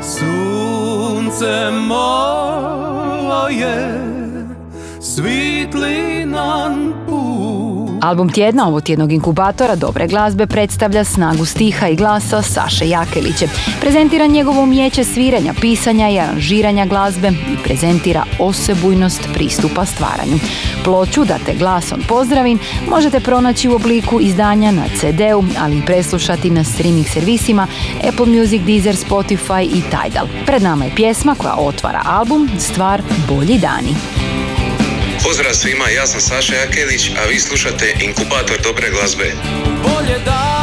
Sunce 0.00 1.70
moje 1.88 2.80
Svitli 5.00 6.26
nam 6.26 6.94
put 7.04 7.05
Album 8.02 8.32
tjedna 8.32 8.68
ovo 8.68 8.80
tjednog 8.80 9.12
inkubatora 9.12 9.76
dobre 9.76 10.06
glazbe 10.06 10.46
predstavlja 10.46 11.04
snagu 11.04 11.44
stiha 11.44 11.88
i 11.88 11.96
glasa 11.96 12.42
Saše 12.42 12.88
Jakeliće. 12.88 13.48
Prezentira 13.80 14.26
njegovo 14.26 14.62
umijeće 14.62 15.04
sviranja, 15.04 15.54
pisanja 15.60 16.08
i 16.08 16.18
aranžiranja 16.18 16.86
glazbe 16.86 17.28
i 17.28 17.56
prezentira 17.64 18.24
osebujnost 18.38 19.28
pristupa 19.34 19.84
stvaranju. 19.84 20.38
Ploču 20.84 21.24
da 21.24 21.38
te 21.46 21.54
glasom 21.54 22.02
pozdravim 22.08 22.58
možete 22.90 23.20
pronaći 23.20 23.68
u 23.68 23.74
obliku 23.74 24.20
izdanja 24.20 24.72
na 24.72 24.84
CD-u, 25.00 25.44
ali 25.60 25.78
i 25.78 25.86
preslušati 25.86 26.50
na 26.50 26.64
streaming 26.64 27.06
servisima 27.06 27.66
Apple 28.08 28.26
Music, 28.26 28.62
Deezer, 28.62 28.94
Spotify 28.94 29.62
i 29.62 29.82
Tidal. 29.82 30.26
Pred 30.46 30.62
nama 30.62 30.84
je 30.84 30.94
pjesma 30.96 31.34
koja 31.38 31.54
otvara 31.54 32.02
album 32.04 32.50
Stvar 32.58 33.02
Bolji 33.28 33.58
dani. 33.58 33.94
Pozdrav 35.26 35.54
svima, 35.54 35.88
ja 35.88 36.06
sam 36.06 36.20
Saša 36.20 36.54
Jakelić, 36.54 37.10
a 37.10 37.28
vi 37.28 37.40
slušate 37.40 37.94
Inkubator 38.00 38.60
dobre 38.62 38.90
glazbe. 38.90 39.32
bolje 39.82 40.18
dane 40.24 40.55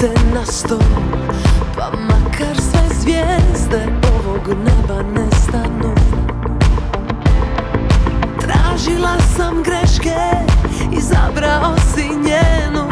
karte 0.00 0.34
na 0.34 0.44
stol 0.46 0.78
Pa 1.76 1.90
makar 1.96 2.56
sve 2.56 2.80
zvijezde 3.00 3.86
ovog 4.18 4.48
neba 4.48 5.02
nestanu 5.02 5.94
Tražila 8.40 9.20
sam 9.36 9.62
greške 9.62 10.16
Izabrao 10.98 11.76
si 11.94 12.08
njenu 12.08 12.89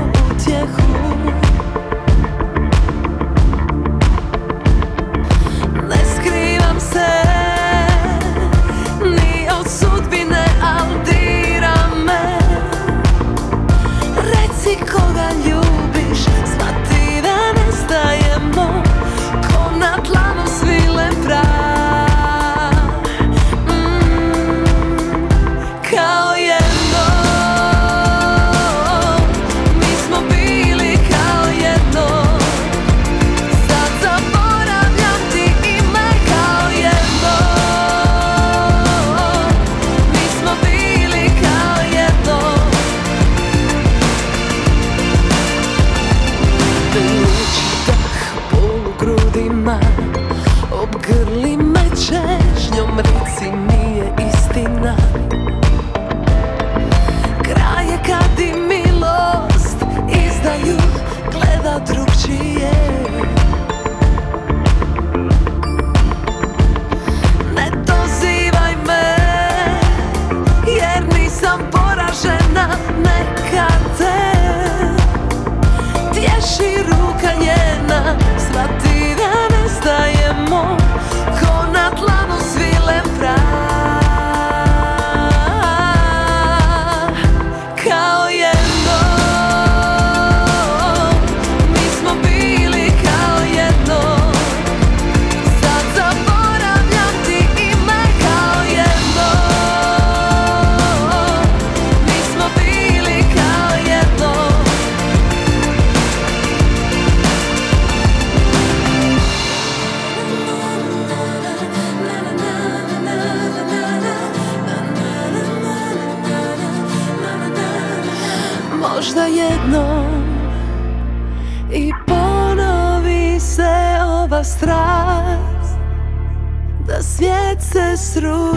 svijet 128.08 128.47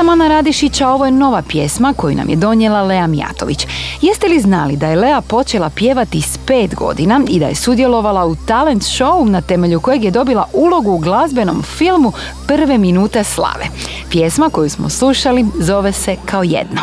sam 0.00 0.08
Ana 0.08 0.28
Radišić, 0.28 0.80
a 0.80 0.88
ovo 0.88 1.04
je 1.04 1.10
nova 1.10 1.42
pjesma 1.42 1.94
koju 1.96 2.16
nam 2.16 2.28
je 2.28 2.36
donijela 2.36 2.82
Lea 2.82 3.06
Mijatović. 3.06 3.66
Jeste 4.02 4.28
li 4.28 4.40
znali 4.40 4.76
da 4.76 4.86
je 4.86 4.96
Lea 4.96 5.20
počela 5.20 5.70
pjevati 5.70 6.20
s 6.20 6.38
pet 6.46 6.74
godina 6.74 7.20
i 7.28 7.38
da 7.38 7.46
je 7.46 7.54
sudjelovala 7.54 8.26
u 8.26 8.34
talent 8.34 8.82
show 8.82 9.28
na 9.28 9.40
temelju 9.40 9.80
kojeg 9.80 10.04
je 10.04 10.10
dobila 10.10 10.46
ulogu 10.52 10.90
u 10.90 10.98
glazbenom 10.98 11.62
filmu 11.62 12.12
Prve 12.46 12.78
minute 12.78 13.24
slave. 13.24 13.64
Pjesma 14.10 14.50
koju 14.50 14.70
smo 14.70 14.88
slušali 14.88 15.46
zove 15.58 15.92
se 15.92 16.16
Kao 16.24 16.42
jedno. 16.42 16.80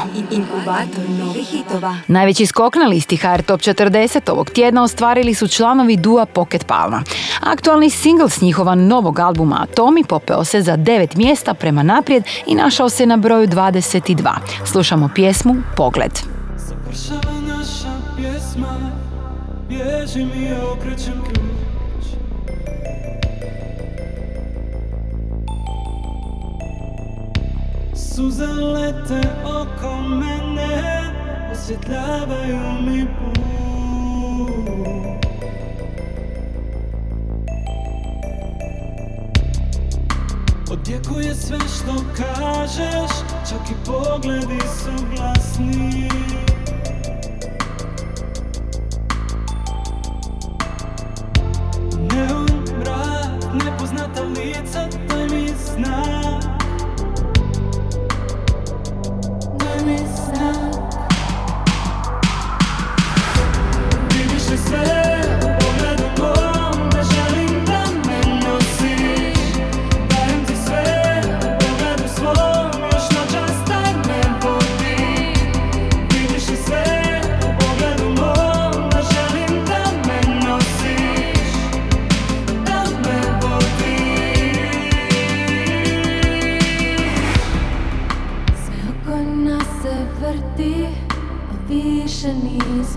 Najveći 2.07 2.45
skok 2.45 2.75
na 2.75 2.85
listi 2.85 3.17
HR 3.17 3.41
Top 3.41 3.61
40 3.61 4.31
ovog 4.31 4.49
tjedna 4.49 4.83
ostvarili 4.83 5.33
su 5.33 5.47
članovi 5.47 5.97
Dua 5.97 6.25
Pocket 6.25 6.67
Palma. 6.67 7.03
Aktualni 7.39 7.89
singl 7.89 8.27
s 8.27 8.41
njihova 8.41 8.75
novog 8.75 9.19
albuma 9.19 9.65
Atomi 9.69 10.03
popeo 10.03 10.43
se 10.43 10.61
za 10.61 10.75
devet 10.75 11.15
mjesta 11.15 11.53
prema 11.53 11.83
naprijed 11.83 12.23
i 12.47 12.55
našao 12.55 12.89
se 12.89 13.05
na 13.05 13.17
broju 13.17 13.47
22. 13.47 14.31
Slušamo 14.65 15.09
pjesmu 15.15 15.55
Pogled. 15.75 16.36
Završava 16.97 17.41
naša 17.41 17.93
pjesma 18.15 18.91
Bježim 19.69 20.31
i 20.35 20.43
ja 20.43 20.71
okrećem 20.71 21.23
ključ. 21.23 22.05
Suze 27.95 28.45
lete 28.45 29.29
oko 29.45 30.01
mene 30.01 31.03
Osvjetljavaju 31.51 32.57
mi 32.81 33.05
put. 33.05 33.37
Odjekuje 40.71 41.35
sve 41.35 41.57
što 41.59 41.95
kažeš 42.17 43.11
Čak 43.49 43.69
i 43.71 43.85
pogledi 43.85 44.59
su 44.59 45.05
glasni 45.15 46.07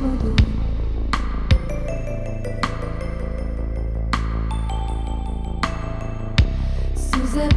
smo 0.00 0.08
tu 0.20 0.32
Suze 6.94 7.48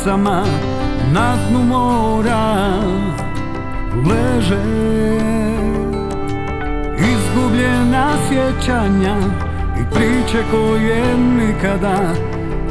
bocama 0.00 0.44
na 1.12 1.36
dnu 1.48 1.64
mora 1.64 2.80
leže 4.08 4.62
izgubljena 6.98 8.12
sjećanja 8.28 9.16
i 9.80 9.94
priče 9.94 10.44
koje 10.50 11.16
nikada 11.18 12.14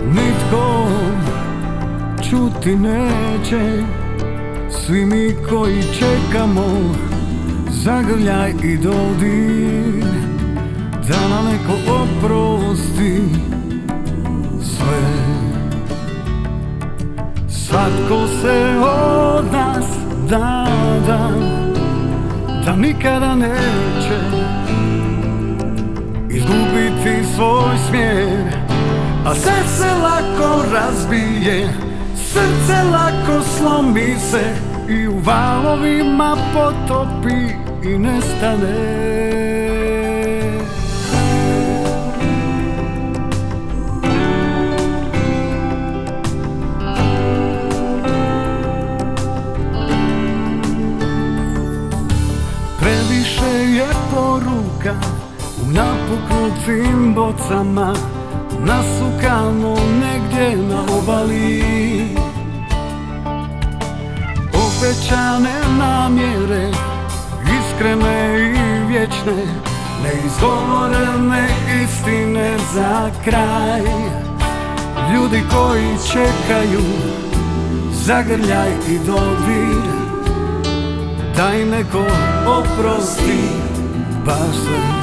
nitko 0.05 0.87
čuti 2.29 2.75
neće. 2.75 3.83
Svi 4.69 5.05
mi 5.05 5.35
koji 5.49 5.83
čekamo 5.83 6.65
zagrljaj 7.69 8.53
i 8.63 8.77
dodir 8.77 10.05
da 11.07 11.27
nam 11.29 11.45
neko 11.45 11.73
oprosti 11.93 13.48
Svatko 17.69 18.27
se 18.41 18.75
od 18.81 19.45
nas 19.51 19.85
nada 20.29 21.29
da 22.65 22.75
nikada 22.75 23.35
neće 23.35 24.19
izgubiti 26.29 27.25
svoj 27.35 27.77
smjer. 27.89 28.53
A 29.25 29.35
srce 29.35 29.87
lako 30.03 30.63
razbije, 30.73 31.69
srce 32.15 32.83
lako 32.91 33.43
slomi 33.57 34.15
se 34.31 34.55
i 34.89 35.07
u 35.07 35.19
valovima 35.19 36.37
potopi 36.53 37.39
i 37.89 37.97
nestane 37.97 39.68
u 56.09 56.15
napuknutim 56.15 57.13
bocama 57.13 57.93
Nasukano 58.59 59.75
negdje 60.01 60.57
na 60.57 60.81
obali. 60.97 61.63
Obećane 64.53 65.53
namjere, 65.77 66.71
iskrene 67.43 68.39
i 68.39 68.87
vječne 68.87 69.45
Neizgovorene 70.03 71.47
istine 71.83 72.57
za 72.73 73.09
kraj. 73.23 73.81
Ljudi 75.13 75.43
koji 75.51 75.97
čekaju 76.11 76.85
zagrljaj 77.91 78.69
i 78.89 78.97
dodir 78.97 79.99
Daj 81.35 81.65
neko 81.65 82.05
oprosti 82.47 83.41
baš 84.25 84.98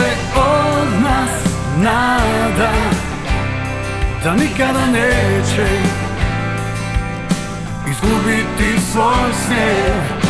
se 0.00 0.40
od 0.40 1.02
nas 1.02 1.30
nada 1.76 2.72
Da 4.24 4.34
nikada 4.34 4.86
neće 4.86 5.66
Izgubiti 7.90 8.80
svoj 8.92 9.32
smjer. 9.46 10.20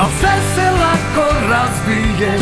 A 0.00 0.04
sve 0.20 0.34
se 0.54 0.70
lako 0.70 1.34
razbije 1.50 2.38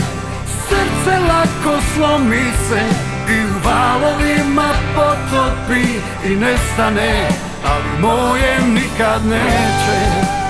Srce 0.69 1.19
lako 1.19 1.83
slomi 1.95 2.53
se 2.69 2.83
I 3.33 3.45
u 3.45 3.69
valovima 3.69 4.69
potopi 4.95 5.87
I 6.27 6.37
nestane 6.37 7.29
ali 7.65 8.01
moje 8.01 8.59
nikad 8.75 9.27
neće 9.27 10.42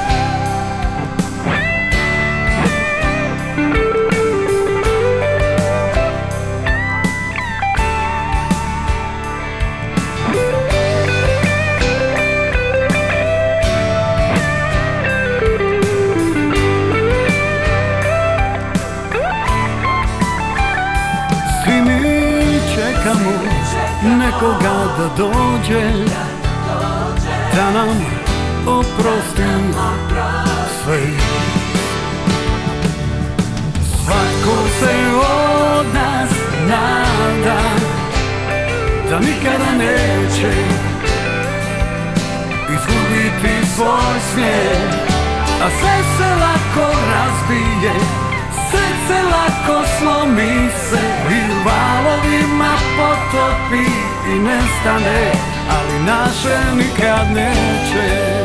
nekoga 24.42 24.94
da 24.98 25.08
dođe. 25.16 26.04
Da 27.56 27.70
nam 27.70 27.88
oprosti 28.66 29.42
sve. 30.84 31.00
Svako 34.04 34.68
se 34.80 34.94
od 35.78 35.86
nas 35.94 36.30
nada 36.68 37.60
da 39.10 39.18
nikada 39.18 39.72
neće 39.78 40.52
svoj 43.76 44.20
smijeh 44.32 44.92
A 45.64 45.68
sve 45.80 46.02
se 46.16 46.34
lako 46.34 46.92
razbije 47.12 47.92
Srce 48.70 49.22
lako 49.22 49.86
slomi 49.98 50.70
se 50.90 51.00
I 51.30 51.40
valovima 51.64 52.74
potopi 52.96 54.11
i 54.26 54.38
nestane 54.38 55.32
Ali 55.70 56.04
naše 56.06 56.74
nikad 56.76 57.26
neće 57.34 58.42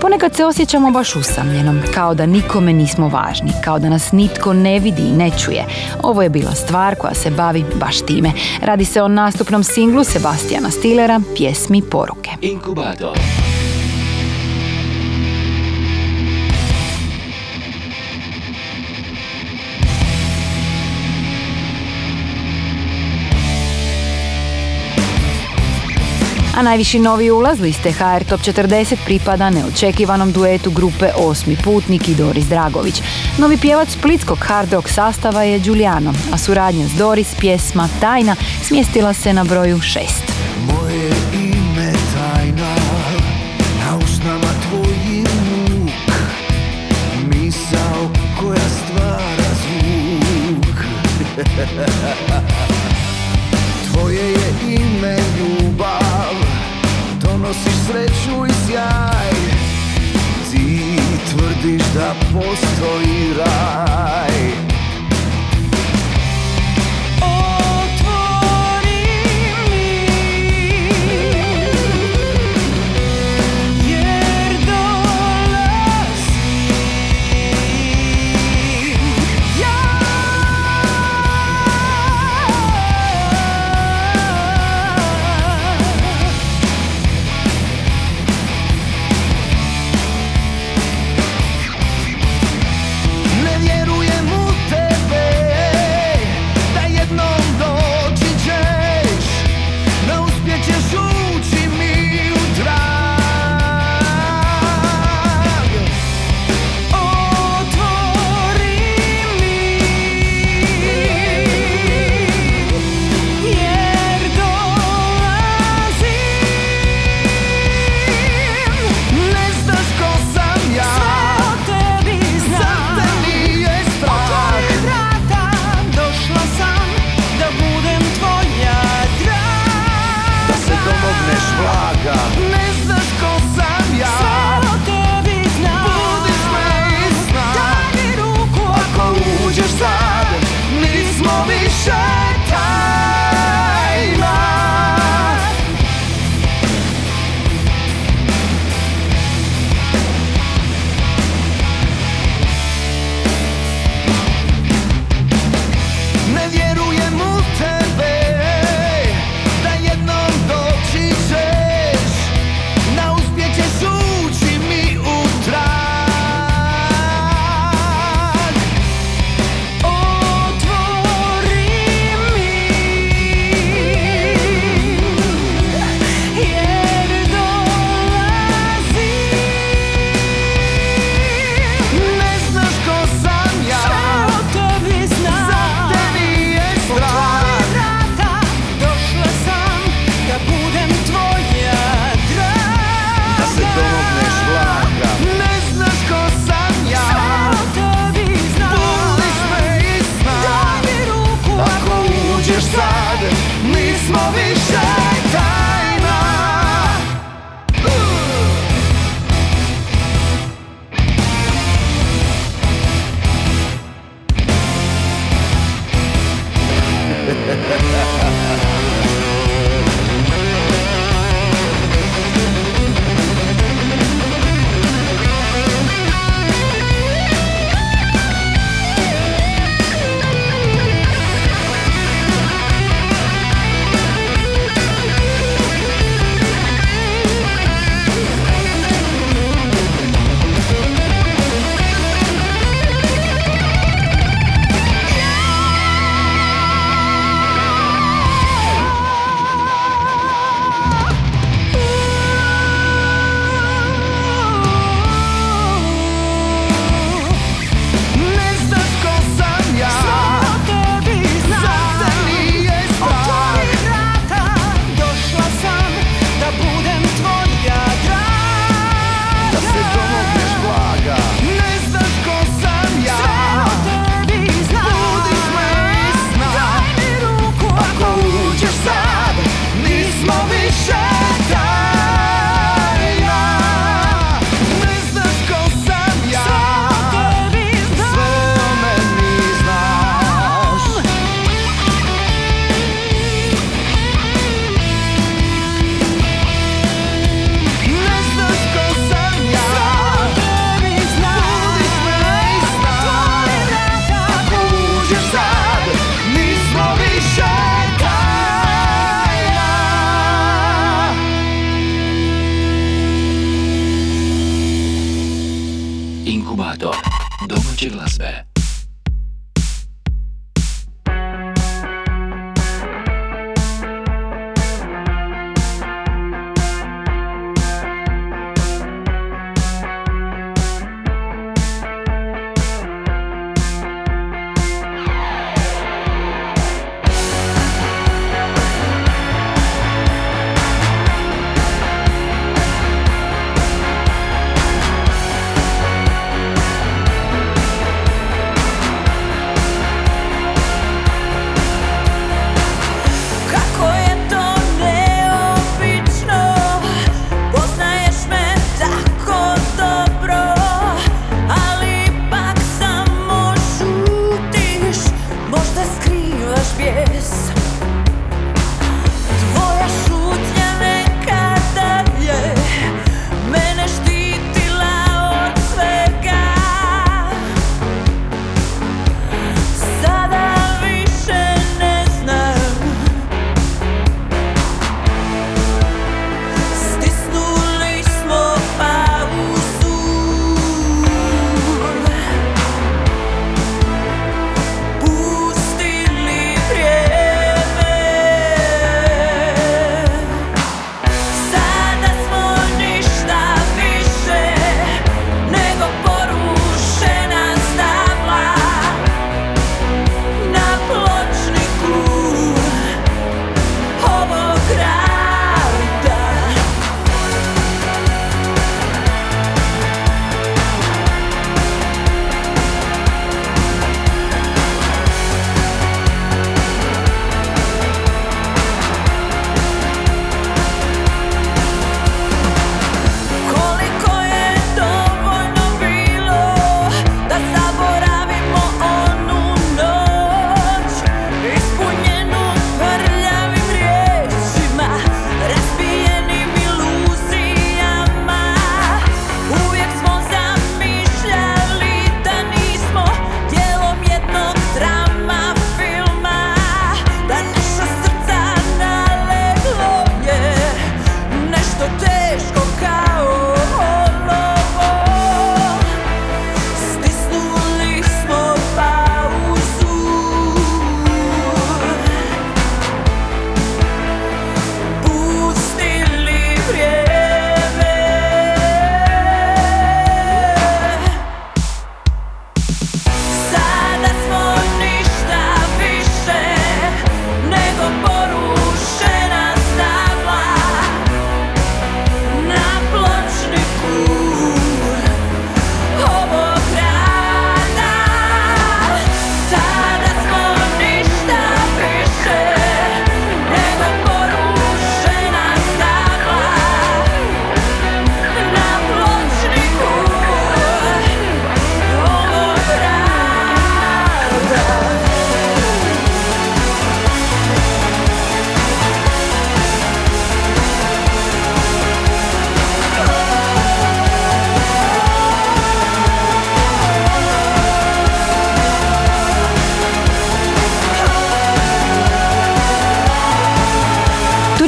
Ponekad 0.00 0.34
se 0.34 0.44
osjećamo 0.44 0.90
baš 0.90 1.16
usamljenom, 1.16 1.80
kao 1.94 2.14
da 2.14 2.26
nikome 2.26 2.72
nismo 2.72 3.08
važni, 3.08 3.52
kao 3.64 3.78
da 3.78 3.88
nas 3.88 4.12
nitko 4.12 4.52
ne 4.52 4.78
vidi 4.78 5.02
i 5.02 5.12
ne 5.12 5.30
čuje. 5.38 5.64
Ovo 6.02 6.22
je 6.22 6.28
bila 6.28 6.54
stvar 6.54 6.94
koja 6.94 7.14
se 7.14 7.30
bavi 7.30 7.64
baš 7.80 8.00
time. 8.06 8.32
Radi 8.62 8.84
se 8.84 9.02
o 9.02 9.08
nastupnom 9.08 9.64
singlu 9.64 10.04
Sebastijana 10.04 10.70
Stilera, 10.70 11.20
pjesmi 11.36 11.82
Poruke. 11.82 12.30
Inkubator. 12.40 13.18
A 26.56 26.62
najviši 26.62 26.98
novi 26.98 27.30
ulaz 27.30 27.60
liste 27.60 27.92
HR 27.92 28.24
Top 28.24 28.40
40 28.40 28.96
pripada 29.04 29.50
neočekivanom 29.50 30.32
duetu 30.32 30.70
grupe 30.70 31.10
Osmi 31.16 31.56
putnik 31.64 32.08
i 32.08 32.14
Doris 32.14 32.46
Dragović. 32.46 33.02
Novi 33.38 33.56
pjevac 33.56 33.88
splitskog 33.90 34.38
hard 34.38 34.72
rock 34.72 34.88
sastava 34.88 35.42
je 35.42 35.58
Giuliano, 35.58 36.14
a 36.32 36.38
suradnja 36.38 36.88
s 36.88 36.92
Doris 36.92 37.34
pjesma 37.40 37.88
Tajna 38.00 38.36
smjestila 38.62 39.12
se 39.14 39.32
na 39.32 39.44
broju 39.44 39.76
6. 39.76 40.00
Moje 40.66 41.10
ime 41.34 41.92
tajna 42.14 42.76
postoji 62.36 63.34
raj 63.38 64.35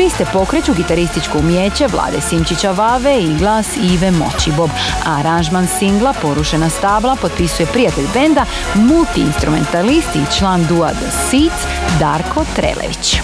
Turiste 0.08 0.32
pokreću 0.32 0.74
gitarističko 0.74 1.38
umjeće 1.38 1.86
Vlade 1.86 2.20
Simčića 2.20 2.70
Vave 2.70 3.20
i 3.20 3.36
glas 3.38 3.76
Ive 3.76 4.10
Močibob, 4.10 4.70
a 5.06 5.18
aranžman 5.18 5.66
singla 5.66 6.14
Porušena 6.22 6.70
stabla 6.70 7.16
potpisuje 7.22 7.66
prijatelj 7.66 8.04
benda, 8.14 8.44
multi-instrumentalist 8.74 10.16
i 10.16 10.38
član 10.38 10.66
dua 10.68 10.90
The 10.90 11.10
Seeds, 11.10 11.62
Darko 11.98 12.44
Trelević. 12.56 13.16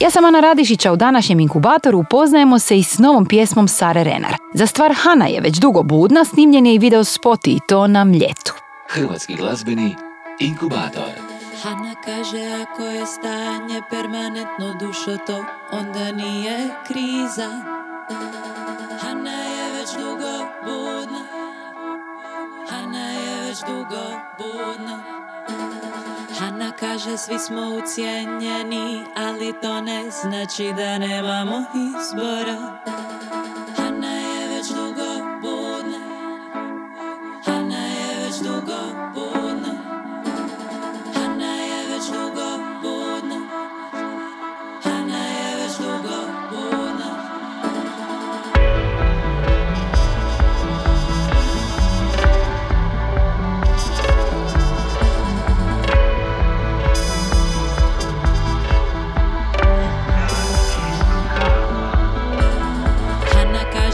Ja 0.00 0.10
sam 0.10 0.24
Ana 0.24 0.40
Radišića 0.40 0.92
u 0.92 0.96
današnjem 0.96 1.40
inkubatoru 1.40 1.98
upoznajemo 1.98 2.58
se 2.58 2.78
i 2.78 2.82
s 2.82 2.98
novom 2.98 3.26
pjesmom 3.26 3.68
Sare 3.68 4.04
Renar. 4.04 4.36
Za 4.54 4.66
stvar 4.66 4.94
Hana 4.96 5.26
je 5.26 5.40
već 5.40 5.58
dugo 5.58 5.82
budna, 5.82 6.24
snimljen 6.24 6.66
je 6.66 6.74
i 6.74 6.78
video 6.78 7.04
spot 7.04 7.46
i 7.46 7.58
to 7.68 7.86
na 7.86 8.04
mljetu. 8.04 8.54
Hrvatski 8.88 9.34
glazbeni 9.34 9.96
inkubator. 10.40 11.31
Hana 11.62 11.94
kaže 11.94 12.42
ako 12.62 12.82
je 12.82 13.06
stanje 13.06 13.82
permanentno 13.90 14.74
dušo 14.80 15.16
to 15.26 15.44
onda 15.72 16.12
nije 16.12 16.70
kriza. 16.86 17.50
Hana 19.00 19.30
je 19.30 19.72
već 19.72 19.90
dugo 19.92 20.34
budna. 20.64 21.22
Hana 22.70 23.10
je 23.10 23.40
već 23.46 23.58
dugo 23.60 24.04
budna. 24.38 25.02
Hana 26.38 26.72
kaže 26.80 27.18
svi 27.18 27.38
smo 27.38 27.62
ucijenjeni 27.62 29.04
ali 29.16 29.54
to 29.62 29.80
ne 29.80 30.10
znači 30.10 30.72
da 30.76 30.98
nemamo 30.98 31.64
izbora 31.74 32.82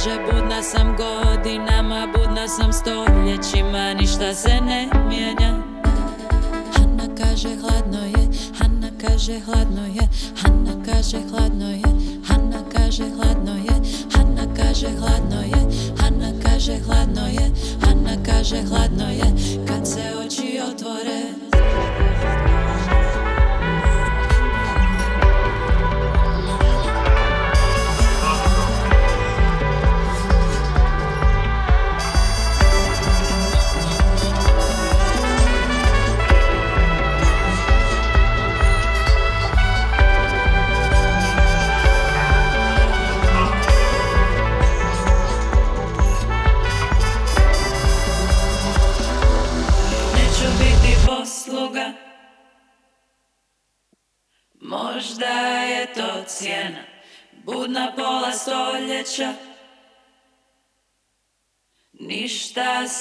Bože, 0.09 0.33
Budna 0.33 0.63
sam 0.63 0.97
godinama, 0.97 2.07
budna 2.17 2.49
sam 2.49 2.73
stoljećima 2.73 3.95
Ništa 3.95 4.35
se 4.35 4.61
ne 4.61 4.89
mijenja. 5.09 5.63
Hanna 6.77 7.15
kaže 7.17 7.49
hladno 7.61 8.05
je, 8.05 8.29
Hanna 8.59 8.89
kaže 9.01 9.41
hladno 9.41 9.85
je 9.87 10.09
Hanna 10.43 10.85
kaže 10.87 11.19
hladno 11.31 11.71
je, 11.71 11.93
Hanna 12.29 12.63
kaže 12.73 13.05
hladno 13.17 13.53
je 13.53 13.75
Hanna 14.17 14.47
kaže 14.57 14.89
hladno 14.99 15.41
je, 15.43 15.61
Hanna 16.01 16.33
kaže 16.43 16.79
hladno 16.87 17.27
je 17.27 17.51
Hanna 17.87 18.17
kaže 18.27 18.63
hladno 18.63 19.09
je. 19.09 19.33
Kad 19.67 19.87
se 19.89 20.03
oči 20.27 20.61
otvore 20.73 21.38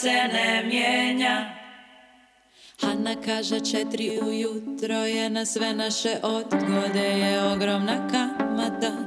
se 0.01 0.27
ne 0.33 0.63
mijenja. 0.63 1.49
Hanna 2.81 3.15
kaže 3.25 3.59
četiri 3.59 4.19
ujutro 4.21 4.95
je 4.95 5.29
na 5.29 5.45
sve 5.45 5.73
naše 5.73 6.17
odgode. 6.23 6.99
Je 6.99 7.43
ogromna 7.43 8.07
kamata 8.11 9.06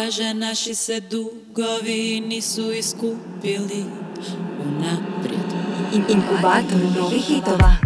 kaže 0.00 0.34
naši 0.34 0.74
se 0.74 1.00
dugovi 1.00 2.20
nisu 2.20 2.72
iskupili 2.72 3.84
unaprijed 4.64 5.50
Inkubator 6.08 6.80
novih 6.96 7.24
hitova. 7.24 7.76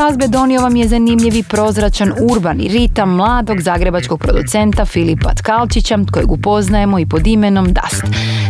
Glazbe 0.00 0.28
donio 0.28 0.60
vam 0.60 0.76
je 0.76 0.88
zanimljivi 0.88 1.42
prozračan 1.42 2.12
urbani 2.30 2.68
ritam 2.68 3.14
mladog 3.14 3.60
zagrebačkog 3.60 4.20
producenta 4.20 4.84
Filipa 4.84 5.34
Tkalčića, 5.34 5.98
kojeg 6.12 6.32
upoznajemo 6.32 6.98
i 6.98 7.06
pod 7.06 7.26
imenom 7.26 7.66
Dust. 7.66 8.02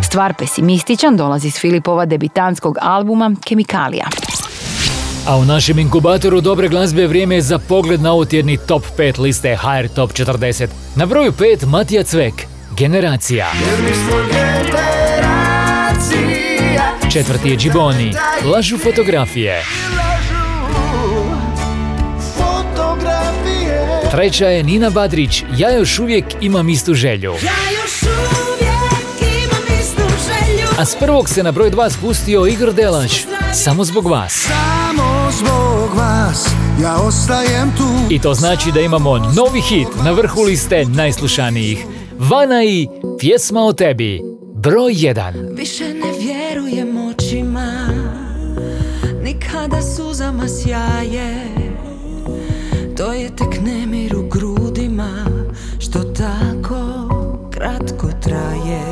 Stvar 0.05 0.35
pesimističan 0.35 1.17
dolazi 1.17 1.51
s 1.51 1.61
Filipova 1.61 2.07
debitanskog 2.07 2.77
albuma 2.81 3.35
Kemikalija. 3.45 4.07
A 5.29 5.37
u 5.37 5.45
našem 5.45 5.79
inkubatoru 5.79 6.41
dobre 6.41 6.69
glazbe 6.69 7.07
vrijeme 7.07 7.35
je 7.35 7.43
za 7.43 7.59
pogled 7.59 8.03
na 8.03 8.13
ovotjedni 8.13 8.57
top 8.57 8.83
5 8.99 9.21
liste 9.21 9.57
HR 9.57 9.89
Top 9.95 10.13
40. 10.13 10.67
Na 10.97 11.07
broju 11.07 11.33
5 11.33 11.67
Matija 11.67 12.03
Cvek, 12.03 12.35
Generacija. 12.79 13.47
Četvrti 17.13 17.49
je 17.49 17.57
Džiboni, 17.57 18.13
Lažu 18.45 18.79
fotografije. 18.79 19.63
Treća 24.11 24.47
je 24.47 24.63
Nina 24.63 24.91
Badrić, 24.91 25.45
Ja 25.59 25.71
još 25.71 25.99
uvijek 25.99 26.25
imam 26.41 26.69
istu 26.69 26.95
želju. 26.95 27.35
A 30.79 30.85
s 30.85 30.97
prvog 30.97 31.29
se 31.29 31.43
na 31.43 31.53
broj 31.53 31.71
2 31.71 31.91
spustio 31.91 32.47
Igor 32.47 32.75
Delač, 32.75 33.25
Samo 33.55 33.85
zbog 33.85 34.07
vas. 34.07 34.33
Samo 34.33 35.31
zbog 35.39 35.99
vas 35.99 36.49
ja 36.83 36.97
ostajem 36.97 37.73
tu 37.77 38.15
I 38.15 38.19
to 38.19 38.35
znači 38.35 38.73
da 38.73 38.81
imamo 38.81 39.19
novi 39.19 39.61
hit 39.61 39.89
na 40.05 40.11
vrhu 40.11 40.43
liste 40.43 40.85
najslušanijih. 40.85 41.85
Vana 42.19 42.65
i 42.65 42.89
Pjesma 43.19 43.61
o 43.61 43.73
tebi, 43.73 44.21
broj 44.55 44.93
1. 44.93 45.57
Više 45.57 45.90
Tek 53.37 53.61
nemir 53.63 54.17
u 54.17 54.29
grudima 54.29 55.27
Što 55.79 55.99
tako 55.99 56.81
kratko 57.51 58.09
traje. 58.23 58.83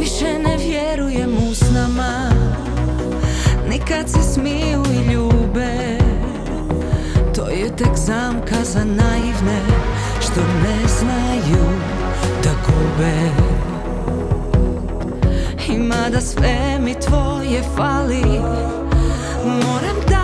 Više 0.00 0.38
ne 0.38 0.56
vjerujem 0.56 1.30
usnama 1.50 2.30
Nikad 3.68 4.10
se 4.10 4.22
smiju 4.22 4.82
i 4.94 5.12
ljube. 5.12 5.98
To 7.34 7.48
je 7.48 7.76
tek 7.76 7.96
zamka 7.96 8.64
za 8.64 8.84
naivne 8.84 9.60
Što 10.20 10.40
ne 10.40 10.88
znaju 10.88 11.64
da 12.42 12.50
gube. 12.66 13.30
Ima 15.68 16.10
da 16.12 16.20
sve 16.20 16.78
mi 16.80 16.94
tvoje 16.94 17.62
fali 17.76 18.22
Moram 19.44 19.96
dalje 20.08 20.15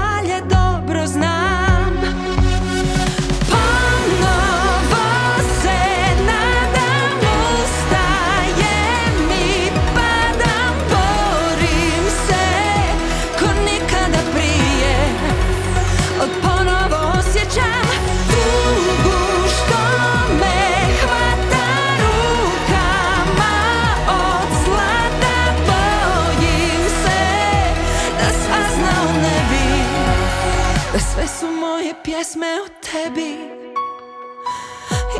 Da 30.92 30.98
sve 30.98 31.26
su 31.26 31.46
moje 31.46 31.94
pjesme 32.04 32.46
o 32.64 32.68
tebi 32.82 33.36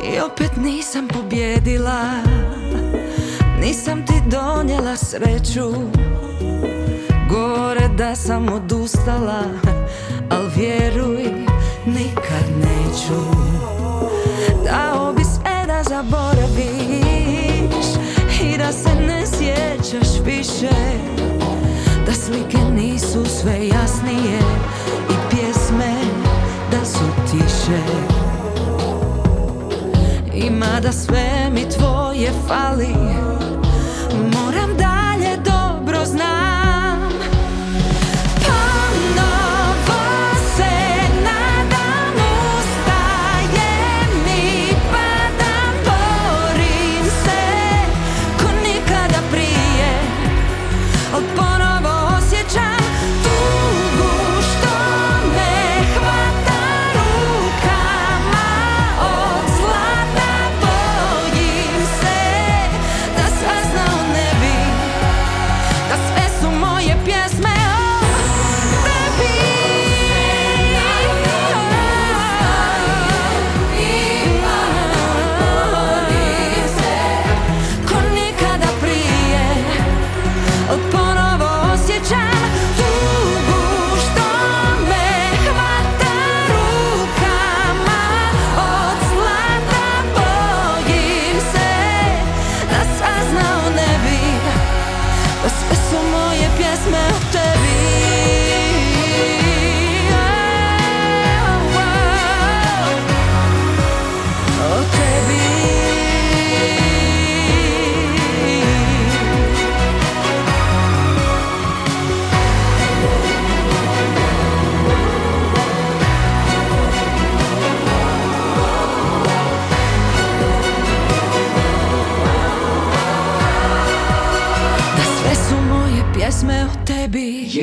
I 0.05 0.21
opet 0.21 0.51
nisam 0.57 1.09
pobjedila 1.09 2.03
Nisam 3.61 4.07
ti 4.07 4.13
donijela 4.27 4.97
sreću 4.97 5.73
Gore 7.31 7.89
da 7.89 8.17
sam 8.17 8.49
odustala 8.49 9.43
Al 10.31 10.47
vjeruj, 10.57 11.25
nikad 11.87 12.45
neću. 12.59 13.23
Dao 14.65 15.13
bi 15.13 15.25
sve 15.25 15.67
da 15.67 15.83
zaboraviš 15.83 16.67
I 18.43 18.59
da 18.59 18.73
se 18.73 18.95
ne 18.95 19.27
sjećaš 19.27 20.09
više 20.25 20.75
Da 22.07 22.13
slike 22.13 22.59
nisu 22.59 23.25
sve 23.25 23.69
jasnije 23.69 24.39
tiše 27.63 27.79
Ima 30.35 30.81
da 30.83 30.93
sve 30.93 31.51
mi 31.55 31.69
tvoje 31.69 32.31
fali 32.49 32.95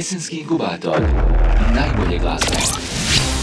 Jesenski 0.09 0.37
inkubator. 0.37 1.01
Najbolje 1.75 2.19
glazbe. 2.19 2.55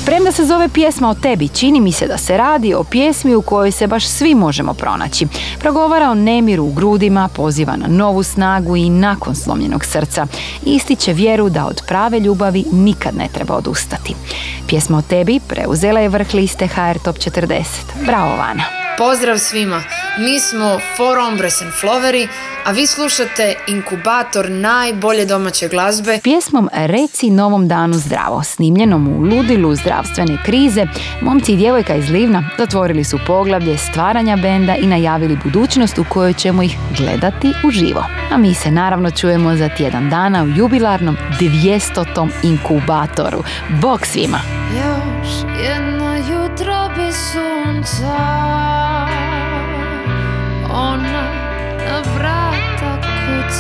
Premda 0.07 0.33
se 0.33 0.45
zove 0.45 0.69
pjesma 0.69 1.11
o 1.11 1.15
tebi, 1.15 1.49
čini 1.49 1.81
mi 1.81 1.93
se 1.93 2.07
da 2.07 2.19
se 2.19 2.37
radi 2.37 2.75
o 2.75 2.85
pjesmi 2.85 3.35
u 3.35 3.43
kojoj 3.43 3.71
se 3.71 3.87
baš 3.87 4.07
svi 4.07 4.35
možemo 4.35 4.75
pronaći. 4.75 5.27
Progovara 5.59 6.11
o 6.11 6.15
nemiru 6.15 6.65
u 6.65 6.73
grudima, 6.73 7.29
poziva 7.29 7.77
na 7.77 7.87
novu 7.89 8.23
snagu 8.23 8.77
i 8.77 8.91
nakon 8.91 9.35
slomljenog 9.35 9.85
srca. 9.85 10.27
Ističe 10.65 11.13
vjeru 11.13 11.49
da 11.49 11.67
od 11.67 11.83
prave 11.89 12.21
ljubavi 12.21 12.65
nikad 12.73 13.17
ne 13.17 13.29
treba 13.35 13.55
odustati. 13.55 14.15
Pjesma 14.69 14.99
o 14.99 15.03
tebi 15.03 15.41
preuzela 15.49 16.01
je 16.01 16.09
vrh 16.09 16.35
liste 16.35 16.67
HR 16.67 16.99
Top 17.05 17.17
40. 17.17 17.65
Bravo 18.07 18.37
Vana! 18.37 18.76
Pozdrav 18.99 19.39
svima! 19.39 19.83
Mi 20.19 20.41
smo 20.41 20.79
Four 20.97 21.19
Hombres 21.25 21.63
and 21.63 21.73
Floveri, 21.81 22.29
a 22.65 22.71
vi 22.71 22.87
slušate 22.87 23.55
inkubator 23.69 24.51
najbolje 24.51 25.25
domaće 25.25 25.69
glazbe. 25.69 26.19
Pjesmom 26.23 26.69
Reci 26.73 27.31
novom 27.31 27.69
danu 27.69 27.95
zdravo, 27.95 28.43
snimljenom 28.43 29.09
u 29.09 29.21
ludilu 29.21 29.75
zdravstvene 29.75 30.39
krize, 30.45 30.87
momci 31.21 31.53
i 31.53 31.57
djevojka 31.57 31.95
iz 31.95 32.11
Livna 32.11 32.51
zatvorili 32.59 33.05
su 33.05 33.19
poglavlje 33.27 33.79
stvaranja 33.79 34.37
benda 34.37 34.77
i 34.77 34.87
najavili 34.87 35.39
budućnost 35.45 35.99
u 35.99 36.05
kojoj 36.09 36.33
ćemo 36.33 36.63
ih 36.63 36.77
gledati 36.99 37.53
uživo. 37.65 38.05
A 38.31 38.37
mi 38.37 38.55
se 38.55 38.71
naravno 38.71 39.11
čujemo 39.11 39.57
za 39.57 39.69
tjedan 39.69 40.11
dana 40.11 40.45
u 40.45 40.49
jubilarnom 40.49 41.17
200. 41.41 42.29
inkubatoru. 42.43 43.43
Bog 43.69 44.07
svima! 44.07 44.41
Još 44.77 45.29
jedno 45.69 46.15
jutro 46.15 46.89
bez 46.97 47.15
sunca 47.33 48.86